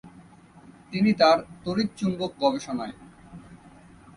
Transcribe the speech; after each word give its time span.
তিনি 0.91 1.11
তার 1.13 1.37
তড়িৎ 1.63 1.89
চুম্বক 1.97 2.31
গবেষণায়। 2.41 2.95